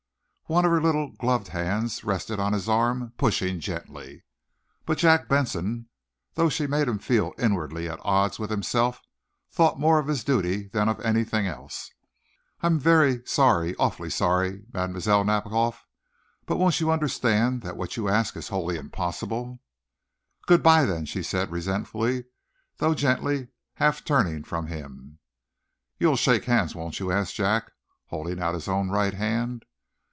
[0.47, 4.25] One of her little, gloved hands rested on his arm, pushing gently.
[4.85, 5.87] But Jack Benson,
[6.33, 8.99] though she made him feel inwardly at odds with himself,
[9.49, 11.89] thought more of his duty than of anything else.
[12.59, 14.89] "I am very sorry awfully sorry, Mlle.
[15.23, 15.85] Nadiboff.
[16.45, 19.61] But won't you understand that what you ask is wholly impossible?"
[20.47, 22.25] "Good bye, then!" she said, resentfully,
[22.75, 25.19] though gently, half turning from him.
[25.97, 27.71] "You'll shake hands, won't you?" asked Jack,
[28.07, 29.63] holding out his own right hand.